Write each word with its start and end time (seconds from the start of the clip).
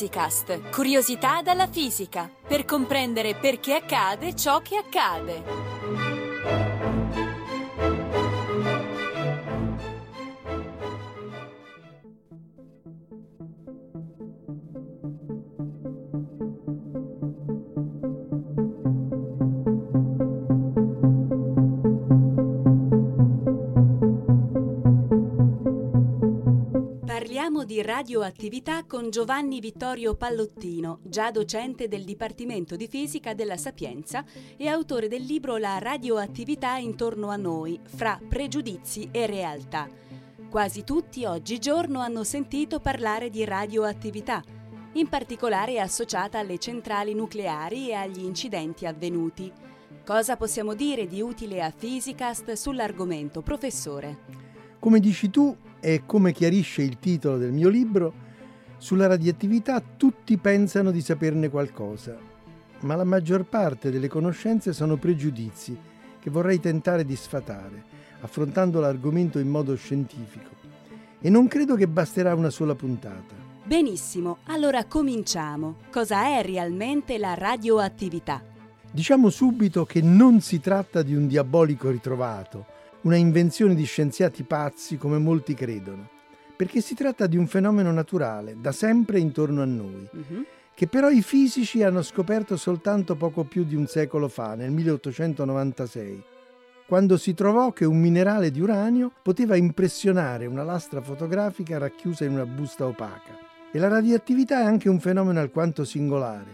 Fisicast, 0.00 0.70
curiosità 0.70 1.42
dalla 1.42 1.66
fisica, 1.66 2.30
per 2.46 2.64
comprendere 2.64 3.34
perché 3.34 3.74
accade 3.74 4.34
ciò 4.34 4.60
che 4.60 4.76
accade. 4.76 5.69
Di 27.70 27.82
radioattività 27.82 28.82
con 28.82 29.10
Giovanni 29.10 29.60
Vittorio 29.60 30.16
Pallottino, 30.16 30.98
già 31.04 31.30
docente 31.30 31.86
del 31.86 32.02
Dipartimento 32.02 32.74
di 32.74 32.88
Fisica 32.88 33.32
della 33.32 33.56
Sapienza 33.56 34.24
e 34.56 34.66
autore 34.66 35.06
del 35.06 35.22
libro 35.22 35.56
La 35.56 35.78
radioattività 35.78 36.78
intorno 36.78 37.28
a 37.28 37.36
noi, 37.36 37.78
fra 37.84 38.18
pregiudizi 38.28 39.10
e 39.12 39.26
realtà. 39.26 39.88
Quasi 40.50 40.82
tutti 40.82 41.24
oggigiorno 41.24 42.00
hanno 42.00 42.24
sentito 42.24 42.80
parlare 42.80 43.30
di 43.30 43.44
radioattività, 43.44 44.42
in 44.94 45.08
particolare 45.08 45.78
associata 45.78 46.40
alle 46.40 46.58
centrali 46.58 47.14
nucleari 47.14 47.90
e 47.90 47.92
agli 47.92 48.24
incidenti 48.24 48.84
avvenuti. 48.84 49.48
Cosa 50.04 50.36
possiamo 50.36 50.74
dire 50.74 51.06
di 51.06 51.20
utile 51.20 51.62
a 51.62 51.70
Physicast 51.70 52.50
sull'argomento, 52.50 53.42
professore? 53.42 54.48
Come 54.80 54.98
dici 54.98 55.30
tu 55.30 55.56
e 55.80 56.02
come 56.06 56.32
chiarisce 56.32 56.82
il 56.82 56.98
titolo 56.98 57.38
del 57.38 57.52
mio 57.52 57.68
libro, 57.68 58.28
sulla 58.76 59.06
radioattività 59.06 59.82
tutti 59.96 60.36
pensano 60.38 60.90
di 60.90 61.00
saperne 61.00 61.48
qualcosa, 61.48 62.16
ma 62.80 62.94
la 62.94 63.04
maggior 63.04 63.44
parte 63.44 63.90
delle 63.90 64.08
conoscenze 64.08 64.72
sono 64.72 64.96
pregiudizi 64.96 65.76
che 66.18 66.30
vorrei 66.30 66.60
tentare 66.60 67.04
di 67.04 67.16
sfatare, 67.16 67.84
affrontando 68.20 68.80
l'argomento 68.80 69.38
in 69.38 69.48
modo 69.48 69.74
scientifico. 69.74 70.48
E 71.20 71.28
non 71.28 71.48
credo 71.48 71.74
che 71.74 71.88
basterà 71.88 72.34
una 72.34 72.50
sola 72.50 72.74
puntata. 72.74 73.34
Benissimo, 73.64 74.38
allora 74.44 74.84
cominciamo. 74.84 75.76
Cosa 75.90 76.24
è 76.38 76.42
realmente 76.42 77.18
la 77.18 77.34
radioattività? 77.34 78.42
Diciamo 78.90 79.30
subito 79.30 79.84
che 79.84 80.02
non 80.02 80.40
si 80.40 80.58
tratta 80.58 81.02
di 81.02 81.14
un 81.14 81.28
diabolico 81.28 81.90
ritrovato, 81.90 82.66
una 83.02 83.16
invenzione 83.16 83.74
di 83.74 83.84
scienziati 83.84 84.42
pazzi 84.42 84.96
come 84.96 85.18
molti 85.18 85.54
credono, 85.54 86.08
perché 86.56 86.80
si 86.80 86.94
tratta 86.94 87.26
di 87.26 87.36
un 87.36 87.46
fenomeno 87.46 87.90
naturale, 87.92 88.56
da 88.60 88.72
sempre 88.72 89.18
intorno 89.18 89.62
a 89.62 89.66
noi, 89.66 90.08
uh-huh. 90.12 90.44
che 90.74 90.86
però 90.86 91.08
i 91.08 91.22
fisici 91.22 91.82
hanno 91.82 92.02
scoperto 92.02 92.56
soltanto 92.56 93.16
poco 93.16 93.44
più 93.44 93.64
di 93.64 93.74
un 93.74 93.86
secolo 93.86 94.28
fa, 94.28 94.54
nel 94.54 94.70
1896, 94.70 96.22
quando 96.86 97.16
si 97.16 97.34
trovò 97.34 97.72
che 97.72 97.84
un 97.84 97.98
minerale 97.98 98.50
di 98.50 98.60
uranio 98.60 99.12
poteva 99.22 99.56
impressionare 99.56 100.46
una 100.46 100.64
lastra 100.64 101.00
fotografica 101.00 101.78
racchiusa 101.78 102.24
in 102.24 102.32
una 102.32 102.44
busta 102.44 102.84
opaca. 102.84 103.38
E 103.72 103.78
la 103.78 103.86
radioattività 103.86 104.60
è 104.60 104.64
anche 104.64 104.88
un 104.88 104.98
fenomeno 104.98 105.38
alquanto 105.38 105.84
singolare, 105.84 106.52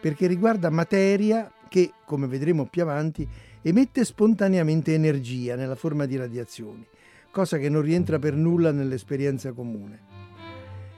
perché 0.00 0.26
riguarda 0.26 0.68
materia 0.68 1.50
che, 1.68 1.92
come 2.04 2.26
vedremo 2.26 2.66
più 2.66 2.82
avanti, 2.82 3.26
emette 3.68 4.04
spontaneamente 4.04 4.94
energia 4.94 5.56
nella 5.56 5.74
forma 5.74 6.06
di 6.06 6.16
radiazioni, 6.16 6.86
cosa 7.32 7.58
che 7.58 7.68
non 7.68 7.82
rientra 7.82 8.20
per 8.20 8.32
nulla 8.36 8.70
nell'esperienza 8.70 9.50
comune. 9.50 10.14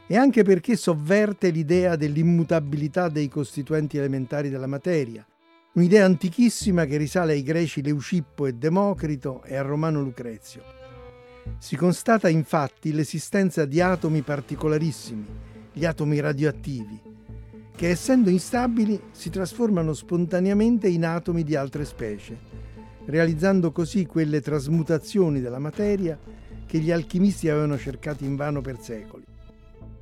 E 0.07 0.19
anche 0.19 0.43
perché 0.43 0.77
sovverte 0.77 1.49
l'idea 1.49 1.97
dell'immutabilità 1.97 3.09
dei 3.09 3.29
costituenti 3.29 3.97
elementari 3.97 4.51
della 4.51 4.67
materia, 4.67 5.27
un'idea 5.73 6.05
antichissima 6.05 6.85
che 6.85 6.99
risale 6.99 7.33
ai 7.33 7.43
greci 7.43 7.81
Leucippo 7.83 8.45
e 8.45 8.53
Democrito 8.53 9.43
e 9.45 9.57
al 9.57 9.65
romano 9.65 10.03
Lucrezio. 10.03 10.63
Si 11.57 11.75
constata 11.75 12.29
infatti 12.29 12.93
l'esistenza 12.93 13.65
di 13.65 13.81
atomi 13.81 14.21
particolarissimi, 14.21 15.27
gli 15.73 15.87
atomi 15.87 16.21
radioattivi, 16.21 17.01
che 17.79 17.91
essendo 17.91 18.29
instabili 18.29 19.01
si 19.13 19.31
trasformano 19.31 19.93
spontaneamente 19.93 20.89
in 20.89 21.05
atomi 21.05 21.45
di 21.45 21.55
altre 21.55 21.85
specie, 21.85 22.37
realizzando 23.05 23.71
così 23.71 24.05
quelle 24.05 24.41
trasmutazioni 24.41 25.41
della 25.41 25.61
materia 25.61 26.19
che 26.67 26.79
gli 26.81 26.91
alchimisti 26.91 27.49
avevano 27.49 27.79
cercato 27.79 28.25
invano 28.25 28.61
per 28.63 28.81
secoli. 28.81 29.23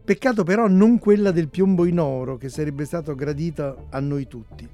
Peccato 0.03 0.42
però 0.42 0.69
non 0.69 0.98
quella 0.98 1.32
del 1.32 1.50
piombo 1.50 1.84
in 1.84 2.00
oro 2.00 2.38
che 2.38 2.48
sarebbe 2.48 2.87
stato 2.87 3.14
gradita 3.14 3.76
a 3.91 4.00
noi 4.00 4.26
tutti. 4.26 4.66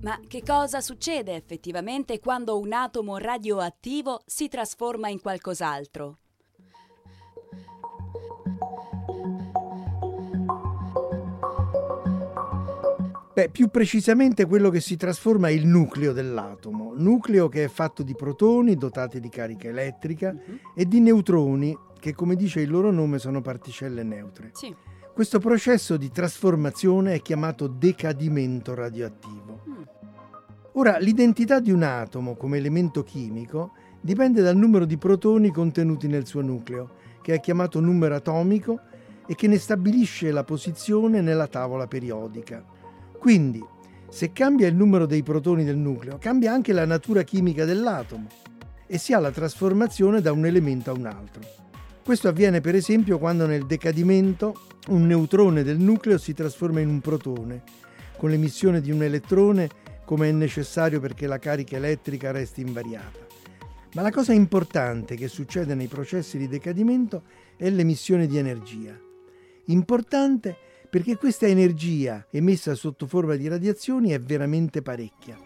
Ma 0.00 0.18
che 0.26 0.42
cosa 0.42 0.80
succede 0.80 1.36
effettivamente 1.36 2.18
quando 2.18 2.58
un 2.58 2.72
atomo 2.72 3.16
radioattivo 3.16 4.22
si 4.26 4.48
trasforma 4.48 5.08
in 5.08 5.20
qualcos'altro? 5.20 6.19
Beh, 13.32 13.48
più 13.48 13.68
precisamente 13.68 14.44
quello 14.44 14.70
che 14.70 14.80
si 14.80 14.96
trasforma 14.96 15.48
è 15.48 15.52
il 15.52 15.66
nucleo 15.66 16.12
dell'atomo, 16.12 16.94
nucleo 16.96 17.48
che 17.48 17.64
è 17.64 17.68
fatto 17.68 18.02
di 18.02 18.14
protoni 18.14 18.74
dotati 18.74 19.20
di 19.20 19.28
carica 19.28 19.68
elettrica 19.68 20.34
uh-huh. 20.34 20.58
e 20.74 20.86
di 20.86 20.98
neutroni 21.00 21.76
che, 22.00 22.12
come 22.12 22.34
dice 22.34 22.60
il 22.60 22.70
loro 22.70 22.90
nome, 22.90 23.18
sono 23.18 23.40
particelle 23.40 24.02
neutre. 24.02 24.50
Sì. 24.54 24.74
Questo 25.12 25.38
processo 25.38 25.96
di 25.96 26.10
trasformazione 26.10 27.14
è 27.14 27.20
chiamato 27.20 27.68
decadimento 27.68 28.74
radioattivo. 28.74 29.60
Mm. 29.68 29.82
Ora, 30.72 30.98
l'identità 30.98 31.60
di 31.60 31.70
un 31.70 31.82
atomo 31.82 32.34
come 32.36 32.56
elemento 32.56 33.02
chimico 33.02 33.72
dipende 34.00 34.40
dal 34.40 34.56
numero 34.56 34.86
di 34.86 34.96
protoni 34.96 35.50
contenuti 35.50 36.08
nel 36.08 36.26
suo 36.26 36.40
nucleo, 36.40 36.90
che 37.22 37.34
è 37.34 37.40
chiamato 37.40 37.80
numero 37.80 38.14
atomico 38.14 38.80
e 39.26 39.34
che 39.34 39.46
ne 39.46 39.58
stabilisce 39.58 40.30
la 40.30 40.42
posizione 40.42 41.20
nella 41.20 41.46
tavola 41.46 41.86
periodica. 41.86 42.64
Quindi, 43.20 43.62
se 44.08 44.32
cambia 44.32 44.66
il 44.66 44.74
numero 44.74 45.04
dei 45.04 45.22
protoni 45.22 45.62
del 45.62 45.76
nucleo, 45.76 46.16
cambia 46.16 46.54
anche 46.54 46.72
la 46.72 46.86
natura 46.86 47.22
chimica 47.22 47.66
dell'atomo 47.66 48.28
e 48.86 48.96
si 48.96 49.12
ha 49.12 49.18
la 49.18 49.30
trasformazione 49.30 50.22
da 50.22 50.32
un 50.32 50.46
elemento 50.46 50.90
a 50.90 50.94
un 50.94 51.04
altro. 51.04 51.42
Questo 52.02 52.28
avviene 52.28 52.62
per 52.62 52.74
esempio 52.74 53.18
quando 53.18 53.44
nel 53.44 53.66
decadimento 53.66 54.68
un 54.88 55.06
neutrone 55.06 55.62
del 55.62 55.78
nucleo 55.78 56.16
si 56.16 56.32
trasforma 56.32 56.80
in 56.80 56.88
un 56.88 57.00
protone, 57.00 57.62
con 58.16 58.30
l'emissione 58.30 58.80
di 58.80 58.90
un 58.90 59.02
elettrone 59.02 59.68
come 60.06 60.30
è 60.30 60.32
necessario 60.32 60.98
perché 60.98 61.26
la 61.26 61.38
carica 61.38 61.76
elettrica 61.76 62.30
resti 62.30 62.62
invariata. 62.62 63.26
Ma 63.92 64.00
la 64.00 64.10
cosa 64.10 64.32
importante 64.32 65.14
che 65.14 65.28
succede 65.28 65.74
nei 65.74 65.88
processi 65.88 66.38
di 66.38 66.48
decadimento 66.48 67.24
è 67.54 67.68
l'emissione 67.68 68.26
di 68.26 68.38
energia. 68.38 68.98
Importante 69.66 70.56
perché 70.90 71.16
questa 71.16 71.46
energia 71.46 72.26
emessa 72.30 72.74
sotto 72.74 73.06
forma 73.06 73.36
di 73.36 73.46
radiazioni 73.46 74.10
è 74.10 74.18
veramente 74.18 74.82
parecchia, 74.82 75.38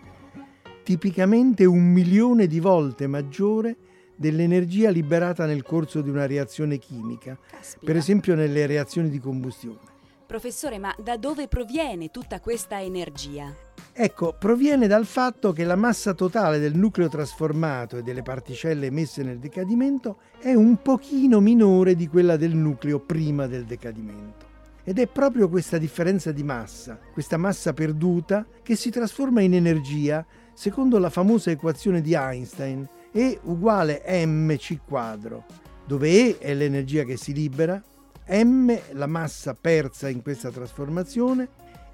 tipicamente 0.82 1.66
un 1.66 1.84
milione 1.84 2.47
di 2.47 2.60
volte 2.60 3.06
maggiore 3.06 3.77
dell'energia 4.16 4.88
liberata 4.88 5.44
nel 5.44 5.62
corso 5.62 6.00
di 6.00 6.09
una 6.09 6.27
reazione 6.27 6.78
chimica, 6.78 7.38
Caspita. 7.50 7.84
per 7.84 7.97
esempio 7.97 8.34
nelle 8.34 8.65
reazioni 8.66 9.10
di 9.10 9.19
combustione. 9.19 9.93
Professore, 10.27 10.78
ma 10.78 10.94
da 10.99 11.19
dove 11.19 11.47
proviene 11.47 12.11
tutta 12.11 12.41
questa 12.41 12.81
energia? 12.81 13.55
Ecco, 13.93 14.34
proviene 14.37 14.87
dal 14.87 15.05
fatto 15.05 15.53
che 15.53 15.65
la 15.65 15.76
massa 15.76 16.15
totale 16.15 16.59
del 16.59 16.75
nucleo 16.75 17.09
trasformato 17.09 17.99
e 17.99 18.03
delle 18.03 18.22
particelle 18.22 18.87
emesse 18.87 19.22
nel 19.22 19.38
decadimento 19.38 20.17
è 20.40 20.55
un 20.55 20.81
pochino 20.81 21.40
minore 21.40 21.94
di 21.94 22.08
quella 22.08 22.37
del 22.37 22.56
nucleo 22.56 22.99
prima 22.99 23.47
del 23.47 23.64
decadimento. 23.64 24.44
Ed 24.85 24.99
è 24.99 25.07
proprio 25.07 25.49
questa 25.49 25.79
differenza 25.79 26.31
di 26.31 26.43
massa, 26.43 26.99
questa 27.13 27.39
massa 27.39 27.73
perduta, 27.73 28.47
che 28.63 28.77
si 28.77 28.91
trasforma 28.91 29.41
in 29.41 29.55
energia 29.55 30.25
secondo 30.53 30.99
la 30.99 31.09
famosa 31.09 31.51
equazione 31.51 32.03
di 32.03 32.15
Einstein, 32.15 32.87
E 33.11 33.39
uguale 33.45 34.03
mc 34.27 34.81
quadro, 34.85 35.47
dove 35.87 36.11
E 36.11 36.39
è 36.39 36.53
l'energia 36.53 37.05
che 37.05 37.17
si 37.17 37.33
libera, 37.33 37.83
m 38.29 38.77
la 38.93 39.07
massa 39.07 39.55
persa 39.55 40.09
in 40.09 40.21
questa 40.21 40.51
trasformazione 40.51 41.49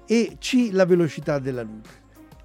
e 0.05 0.37
c 0.39 0.69
la 0.71 0.85
velocità 0.85 1.39
della 1.39 1.61
luce. 1.61 1.99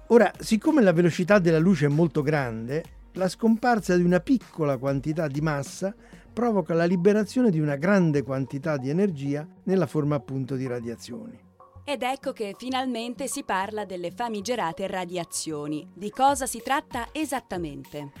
Ora, 0.07 0.31
siccome 0.39 0.81
la 0.81 0.93
velocità 0.93 1.39
della 1.39 1.59
luce 1.59 1.87
è 1.87 1.89
molto 1.89 2.21
grande, 2.21 2.83
la 3.13 3.27
scomparsa 3.27 3.97
di 3.97 4.03
una 4.03 4.19
piccola 4.19 4.77
quantità 4.77 5.27
di 5.27 5.41
massa 5.41 5.93
provoca 6.37 6.75
la 6.75 6.85
liberazione 6.85 7.49
di 7.49 7.59
una 7.59 7.77
grande 7.77 8.21
quantità 8.21 8.77
di 8.77 8.91
energia 8.91 9.43
nella 9.63 9.87
forma 9.87 10.13
appunto 10.13 10.55
di 10.55 10.67
radiazioni. 10.67 11.35
Ed 11.83 12.03
ecco 12.03 12.31
che 12.31 12.53
finalmente 12.55 13.27
si 13.27 13.43
parla 13.43 13.85
delle 13.85 14.11
famigerate 14.11 14.85
radiazioni. 14.85 15.89
Di 15.91 16.11
cosa 16.11 16.45
si 16.45 16.61
tratta 16.63 17.07
esattamente? 17.11 18.11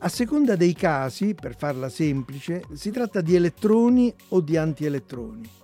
A 0.00 0.08
seconda 0.10 0.54
dei 0.54 0.74
casi, 0.74 1.34
per 1.34 1.56
farla 1.56 1.88
semplice, 1.88 2.62
si 2.74 2.90
tratta 2.90 3.22
di 3.22 3.34
elettroni 3.36 4.14
o 4.28 4.42
di 4.42 4.58
antielettroni. 4.58 5.60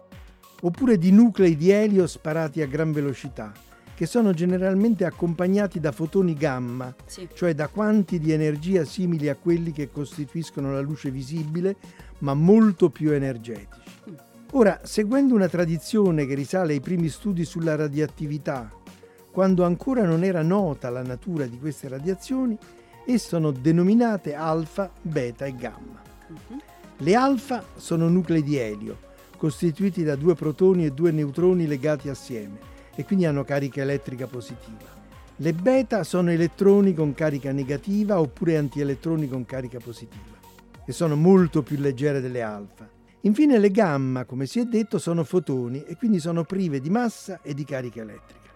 oppure 0.62 0.99
di 0.99 1.12
nuclei 1.12 1.56
di 1.56 1.70
elio 1.70 2.06
sparati 2.06 2.62
a 2.62 2.66
gran 2.66 2.90
velocità, 2.90 3.52
che 3.98 4.06
sono 4.06 4.32
generalmente 4.32 5.04
accompagnati 5.04 5.80
da 5.80 5.90
fotoni 5.90 6.34
gamma, 6.34 6.94
sì. 7.04 7.28
cioè 7.34 7.52
da 7.52 7.66
quanti 7.66 8.20
di 8.20 8.30
energia 8.30 8.84
simili 8.84 9.28
a 9.28 9.34
quelli 9.34 9.72
che 9.72 9.90
costituiscono 9.90 10.72
la 10.72 10.80
luce 10.80 11.10
visibile, 11.10 11.74
ma 12.18 12.32
molto 12.32 12.90
più 12.90 13.10
energetici. 13.10 13.90
Mm. 14.08 14.14
Ora, 14.52 14.82
seguendo 14.84 15.34
una 15.34 15.48
tradizione 15.48 16.26
che 16.26 16.36
risale 16.36 16.74
ai 16.74 16.80
primi 16.80 17.08
studi 17.08 17.44
sulla 17.44 17.74
radioattività, 17.74 18.70
quando 19.32 19.64
ancora 19.64 20.04
non 20.04 20.22
era 20.22 20.42
nota 20.42 20.90
la 20.90 21.02
natura 21.02 21.46
di 21.46 21.58
queste 21.58 21.88
radiazioni, 21.88 22.56
esse 23.04 23.26
sono 23.26 23.50
denominate 23.50 24.32
alfa, 24.32 24.92
beta 25.02 25.44
e 25.44 25.56
gamma. 25.56 26.00
Uh-huh. 26.28 26.58
Le 26.98 27.14
alfa 27.16 27.64
sono 27.74 28.08
nuclei 28.08 28.44
di 28.44 28.58
elio, 28.58 28.96
costituiti 29.36 30.04
da 30.04 30.14
due 30.14 30.36
protoni 30.36 30.86
e 30.86 30.92
due 30.92 31.10
neutroni 31.10 31.66
legati 31.66 32.08
assieme 32.08 32.76
e 32.98 33.04
quindi 33.04 33.26
hanno 33.26 33.44
carica 33.44 33.80
elettrica 33.80 34.26
positiva. 34.26 34.96
Le 35.36 35.52
beta 35.52 36.02
sono 36.02 36.32
elettroni 36.32 36.94
con 36.94 37.14
carica 37.14 37.52
negativa 37.52 38.18
oppure 38.18 38.56
antielettroni 38.56 39.28
con 39.28 39.44
carica 39.44 39.78
positiva 39.78 40.36
e 40.84 40.90
sono 40.90 41.14
molto 41.14 41.62
più 41.62 41.76
leggere 41.76 42.20
delle 42.20 42.42
alfa. 42.42 42.90
Infine 43.20 43.60
le 43.60 43.70
gamma, 43.70 44.24
come 44.24 44.46
si 44.46 44.58
è 44.58 44.64
detto, 44.64 44.98
sono 44.98 45.22
fotoni 45.22 45.84
e 45.84 45.94
quindi 45.94 46.18
sono 46.18 46.42
prive 46.42 46.80
di 46.80 46.90
massa 46.90 47.40
e 47.40 47.54
di 47.54 47.64
carica 47.64 48.00
elettrica. 48.00 48.50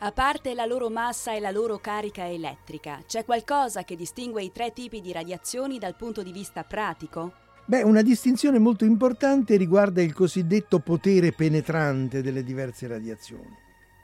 A 0.00 0.12
parte 0.12 0.52
la 0.52 0.66
loro 0.66 0.90
massa 0.90 1.32
e 1.32 1.40
la 1.40 1.50
loro 1.50 1.78
carica 1.78 2.28
elettrica, 2.28 3.02
c'è 3.06 3.24
qualcosa 3.24 3.84
che 3.84 3.96
distingue 3.96 4.42
i 4.42 4.52
tre 4.52 4.74
tipi 4.74 5.00
di 5.00 5.12
radiazioni 5.12 5.78
dal 5.78 5.96
punto 5.96 6.22
di 6.22 6.32
vista 6.32 6.62
pratico? 6.62 7.32
Beh, 7.64 7.82
una 7.82 8.02
distinzione 8.02 8.58
molto 8.58 8.84
importante 8.84 9.56
riguarda 9.56 10.02
il 10.02 10.12
cosiddetto 10.12 10.80
potere 10.80 11.32
penetrante 11.32 12.20
delle 12.20 12.42
diverse 12.42 12.88
radiazioni, 12.88 13.56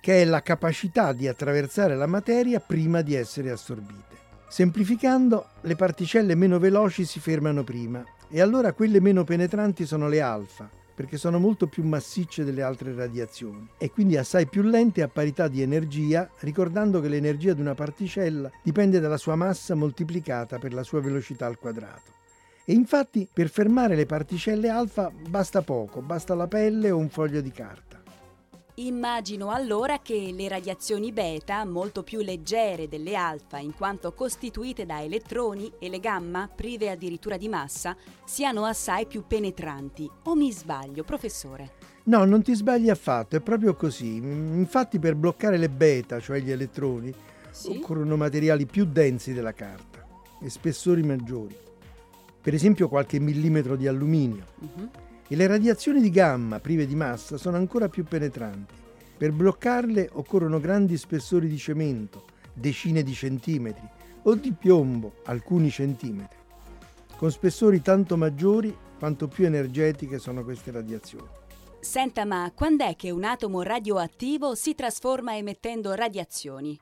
che 0.09 0.23
è 0.23 0.25
la 0.25 0.41
capacità 0.41 1.13
di 1.13 1.29
attraversare 1.29 1.95
la 1.95 2.07
materia 2.07 2.61
prima 2.61 3.03
di 3.03 3.15
essere 3.15 3.51
assorbite. 3.51 4.17
Semplificando, 4.49 5.49
le 5.61 5.77
particelle 5.77 6.35
meno 6.35 6.59
veloci 6.59 7.05
si 7.05 7.21
fermano 7.21 7.63
prima 7.63 8.03
e 8.31 8.41
allora 8.41 8.73
quelle 8.73 9.03
meno 9.03 9.25
penetranti 9.25 9.85
sono 9.85 10.09
le 10.09 10.23
alfa, 10.23 10.67
perché 10.95 11.19
sono 11.19 11.39
molto 11.39 11.67
più 11.67 11.85
massicce 11.85 12.43
delle 12.43 12.63
altre 12.63 12.95
radiazioni 12.95 13.69
e 13.77 13.91
quindi 13.91 14.17
assai 14.17 14.47
più 14.47 14.63
lente 14.63 15.03
a 15.03 15.09
parità 15.09 15.47
di 15.47 15.61
energia, 15.61 16.27
ricordando 16.39 17.03
che 17.03 17.09
l'energia 17.09 17.53
di 17.53 17.61
una 17.61 17.75
particella 17.75 18.51
dipende 18.63 19.01
dalla 19.01 19.19
sua 19.19 19.37
massa 19.37 19.75
moltiplicata 19.75 20.59
per 20.59 20.73
la 20.73 20.85
sua 20.85 21.03
velocità 21.03 21.45
al 21.45 21.59
quadrato. 21.59 22.13
E 22.65 22.73
infatti 22.73 23.29
per 23.31 23.51
fermare 23.51 23.95
le 23.95 24.07
particelle 24.07 24.71
alfa 24.71 25.13
basta 25.29 25.61
poco, 25.61 26.01
basta 26.01 26.35
la 26.35 26.47
pelle 26.47 26.91
o 26.91 26.97
un 26.97 27.11
foglio 27.11 27.43
di 27.43 27.51
carta. 27.51 27.98
Immagino 28.79 29.51
allora 29.51 29.99
che 29.99 30.33
le 30.33 30.47
radiazioni 30.47 31.11
beta, 31.11 31.65
molto 31.65 32.05
più 32.05 32.21
leggere 32.21 32.87
delle 32.87 33.17
alfa 33.17 33.59
in 33.59 33.75
quanto 33.75 34.13
costituite 34.13 34.87
da 34.87 35.03
elettroni, 35.03 35.73
e 35.81 35.89
le 35.89 35.99
gamma, 35.99 36.49
prive 36.49 36.89
addirittura 36.89 37.37
di 37.37 37.49
massa, 37.49 37.97
siano 38.25 38.65
assai 38.65 39.07
più 39.07 39.25
penetranti. 39.27 40.09
O 40.27 40.37
mi 40.37 40.53
sbaglio, 40.53 41.03
professore? 41.03 41.73
No, 42.05 42.25
non 42.25 42.41
ti 42.43 42.55
sbagli 42.55 42.89
affatto, 42.89 43.35
è 43.35 43.41
proprio 43.41 43.75
così. 43.75 44.15
Infatti 44.15 45.01
per 45.01 45.17
bloccare 45.17 45.57
le 45.57 45.71
beta, 45.71 46.21
cioè 46.21 46.39
gli 46.39 46.53
elettroni, 46.53 47.13
sì? 47.51 47.79
occorrono 47.79 48.17
materiali 48.17 48.65
più 48.65 48.85
densi 48.85 49.33
della 49.33 49.55
carta 49.55 50.07
e 50.41 50.49
spessori 50.49 51.03
maggiori 51.03 51.67
per 52.41 52.55
esempio 52.55 52.89
qualche 52.89 53.19
millimetro 53.19 53.77
di 53.77 53.87
alluminio. 53.87 54.45
Uh-huh. 54.61 54.89
E 55.31 55.37
le 55.37 55.47
radiazioni 55.47 56.01
di 56.01 56.11
gamma 56.11 56.59
prive 56.59 56.87
di 56.87 56.95
massa 56.95 57.37
sono 57.37 57.59
ancora 57.59 57.89
più 57.89 58.05
penetranti. 58.05 58.75
Per 59.19 59.33
bloccarle 59.33 60.09
occorrono 60.15 60.59
grandi 60.59 60.97
spessori 60.97 61.49
di 61.49 61.59
cemento, 61.59 62.25
decine 62.55 63.03
di 63.03 63.13
centimetri, 63.13 63.87
o 64.23 64.35
di 64.35 64.53
piombo, 64.53 65.17
alcuni 65.25 65.71
centimetri, 65.71 66.39
con 67.17 67.31
spessori 67.31 67.83
tanto 67.83 68.17
maggiori 68.17 68.75
quanto 68.99 69.29
più 69.29 69.45
energetiche 69.45 70.19
sono 70.19 70.43
queste 70.45 70.71
radiazioni. 70.71 71.29
Senta, 71.81 72.25
ma 72.25 72.51
quando 72.55 72.85
è 72.85 72.97
che 72.97 73.11
un 73.11 73.25
atomo 73.25 73.63
radioattivo 73.63 74.55
si 74.55 74.75
trasforma 74.75 75.37
emettendo 75.37 75.95
radiazioni? 75.95 76.79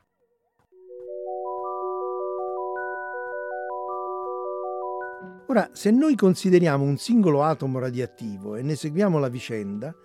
Ora, 5.49 5.69
se 5.71 5.91
noi 5.91 6.15
consideriamo 6.15 6.83
un 6.83 6.97
singolo 6.97 7.41
atomo 7.41 7.79
radioattivo 7.79 8.55
e 8.55 8.61
ne 8.61 8.75
seguiamo 8.75 9.17
la 9.17 9.29
vicenda, 9.29 9.95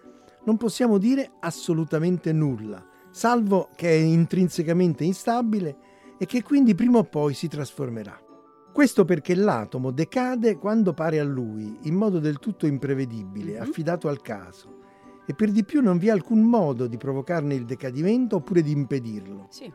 non 0.44 0.56
possiamo 0.56 0.99
dire 0.99 1.33
assolutamente 1.41 2.33
nulla, 2.33 2.85
salvo 3.11 3.71
che 3.75 3.91
è 3.91 3.94
intrinsecamente 3.94 5.03
instabile 5.03 5.77
e 6.17 6.27
che 6.27 6.44
quindi 6.44 6.77
prima 6.77 6.99
o 6.99 7.05
poi 7.05 7.35
si 7.35 7.49
trasformerà. 7.49 8.21
Questo 8.73 9.05
perché 9.05 9.35
l'atomo 9.35 9.91
decade 9.91 10.56
quando 10.56 10.94
pare 10.94 11.19
a 11.19 11.25
lui, 11.25 11.77
in 11.83 11.94
modo 11.94 12.21
del 12.21 12.39
tutto 12.39 12.67
imprevedibile, 12.67 13.55
mhm. 13.55 13.62
affidato 13.62 14.09
al 14.09 14.23
caso, 14.23 14.79
e 15.27 15.35
per 15.35 15.50
di 15.50 15.65
più 15.65 15.83
non 15.83 15.99
vi 15.99 16.06
è 16.06 16.11
alcun 16.11 16.43
modo 16.43 16.87
di 16.87 16.97
provocarne 16.97 17.55
il 17.55 17.65
decadimento 17.65 18.37
oppure 18.37 18.62
di 18.62 18.71
impedirlo. 18.71 19.49
Sì. 19.50 19.73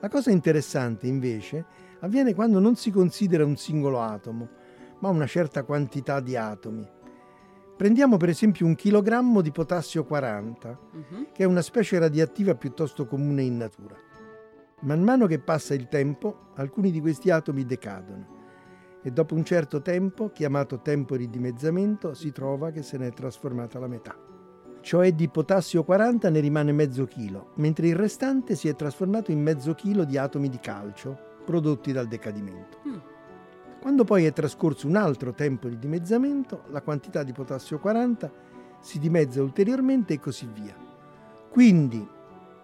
La 0.00 0.08
cosa 0.08 0.30
interessante, 0.30 1.06
invece, 1.06 1.64
avviene 2.00 2.34
quando 2.34 2.58
non 2.58 2.74
si 2.76 2.90
considera 2.90 3.44
un 3.44 3.56
singolo 3.56 4.00
atomo, 4.00 4.48
ma 5.00 5.08
una 5.08 5.26
certa 5.26 5.64
quantità 5.64 6.20
di 6.20 6.36
atomi. 6.36 6.88
Prendiamo 7.76 8.16
per 8.16 8.28
esempio 8.28 8.66
un 8.66 8.74
chilogrammo 8.74 9.40
di 9.40 9.50
potassio 9.50 10.04
40, 10.04 10.68
uh-huh. 10.68 11.26
che 11.32 11.42
è 11.42 11.46
una 11.46 11.62
specie 11.62 11.98
radioattiva 11.98 12.54
piuttosto 12.54 13.06
comune 13.06 13.42
in 13.42 13.56
natura. 13.56 13.96
Man 14.80 15.02
mano 15.02 15.26
che 15.26 15.38
passa 15.38 15.74
il 15.74 15.88
tempo, 15.88 16.50
alcuni 16.54 16.90
di 16.90 17.00
questi 17.00 17.30
atomi 17.30 17.64
decadono 17.64 18.42
e 19.06 19.10
dopo 19.10 19.34
un 19.34 19.44
certo 19.44 19.82
tempo, 19.82 20.30
chiamato 20.30 20.80
tempo 20.80 21.18
di 21.18 21.28
dimezzamento, 21.28 22.14
si 22.14 22.32
trova 22.32 22.70
che 22.70 22.82
se 22.82 22.96
ne 22.96 23.08
è 23.08 23.12
trasformata 23.12 23.78
la 23.78 23.86
metà. 23.86 24.16
Cioè 24.80 25.12
di 25.12 25.28
potassio 25.28 25.84
40 25.84 26.30
ne 26.30 26.40
rimane 26.40 26.72
mezzo 26.72 27.04
chilo, 27.04 27.50
mentre 27.56 27.88
il 27.88 27.96
restante 27.96 28.54
si 28.54 28.66
è 28.66 28.74
trasformato 28.74 29.30
in 29.30 29.42
mezzo 29.42 29.74
chilo 29.74 30.04
di 30.04 30.16
atomi 30.16 30.48
di 30.48 30.58
calcio 30.58 31.18
prodotti 31.44 31.92
dal 31.92 32.06
decadimento. 32.08 32.78
Mm. 32.88 33.13
Quando 33.84 34.04
poi 34.04 34.24
è 34.24 34.32
trascorso 34.32 34.86
un 34.86 34.96
altro 34.96 35.34
tempo 35.34 35.68
di 35.68 35.78
dimezzamento, 35.78 36.62
la 36.70 36.80
quantità 36.80 37.22
di 37.22 37.32
potassio 37.32 37.78
40 37.78 38.32
si 38.80 38.98
dimezza 38.98 39.42
ulteriormente 39.42 40.14
e 40.14 40.18
così 40.18 40.48
via. 40.50 40.74
Quindi, 41.50 42.08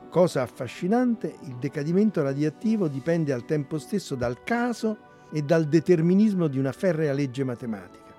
cosa 0.08 0.40
affascinante, 0.40 1.36
il 1.42 1.56
decadimento 1.56 2.22
radioattivo 2.22 2.88
dipende 2.88 3.34
al 3.34 3.44
tempo 3.44 3.78
stesso 3.78 4.14
dal 4.14 4.42
caso 4.44 4.96
e 5.30 5.42
dal 5.42 5.66
determinismo 5.66 6.46
di 6.46 6.58
una 6.58 6.72
ferrea 6.72 7.12
legge 7.12 7.44
matematica, 7.44 8.14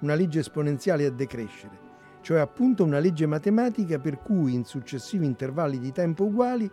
una 0.00 0.14
legge 0.14 0.40
esponenziale 0.40 1.06
a 1.06 1.10
decrescere, 1.12 1.78
cioè 2.20 2.40
appunto 2.40 2.82
una 2.82 2.98
legge 2.98 3.26
matematica 3.26 4.00
per 4.00 4.18
cui 4.18 4.54
in 4.54 4.64
successivi 4.64 5.24
intervalli 5.24 5.78
di 5.78 5.92
tempo 5.92 6.24
uguali 6.24 6.68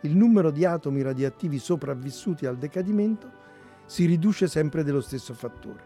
il 0.00 0.16
numero 0.16 0.50
di 0.50 0.64
atomi 0.64 1.02
radioattivi 1.02 1.60
sopravvissuti 1.60 2.46
al 2.46 2.58
decadimento 2.58 3.39
si 3.90 4.04
riduce 4.04 4.46
sempre 4.46 4.84
dello 4.84 5.00
stesso 5.00 5.34
fattore. 5.34 5.82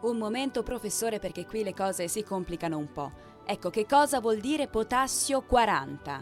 Un 0.00 0.16
momento 0.16 0.62
professore 0.62 1.18
perché 1.18 1.44
qui 1.44 1.62
le 1.62 1.74
cose 1.74 2.08
si 2.08 2.22
complicano 2.22 2.78
un 2.78 2.90
po'. 2.90 3.12
Ecco, 3.44 3.68
che 3.68 3.84
cosa 3.84 4.20
vuol 4.20 4.38
dire 4.38 4.68
potassio 4.68 5.42
40? 5.42 6.20